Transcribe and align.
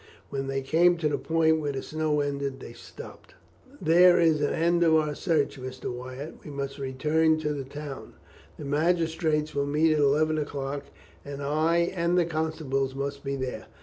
When 0.31 0.47
they 0.47 0.61
came 0.63 0.97
to 0.97 1.07
the 1.09 1.19
point 1.19 1.59
where 1.59 1.73
the 1.73 1.83
snow 1.83 2.21
ended 2.21 2.59
they 2.59 2.73
stopped. 2.73 3.35
"There 3.79 4.19
is 4.19 4.41
an 4.41 4.51
end 4.51 4.81
of 4.83 4.95
our 4.95 5.13
search, 5.13 5.59
Mr. 5.61 5.93
Wyatt. 5.93 6.43
We 6.43 6.49
must 6.49 6.79
return 6.79 7.37
to 7.41 7.53
the 7.53 7.63
town. 7.65 8.15
The 8.57 8.65
magistrates 8.65 9.53
will 9.53 9.67
meet 9.67 9.93
at 9.93 9.99
eleven 9.99 10.39
o'clock, 10.39 10.85
and 11.23 11.43
I 11.43 11.91
and 11.95 12.17
the 12.17 12.25
constables 12.25 12.95
must 12.95 13.23
be 13.23 13.35
there. 13.35 13.67